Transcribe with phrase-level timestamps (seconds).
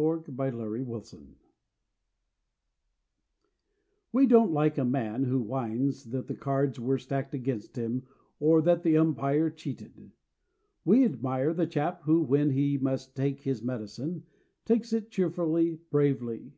[0.34, 1.36] _PLAYING THE GAME
[4.12, 8.04] We don't like the man who whines that the cards were stacked against him
[8.38, 10.12] or that the umpire cheated.
[10.86, 14.24] We admire the chap who, when he must take his medicine,
[14.64, 16.54] takes it cheerfully, bravely.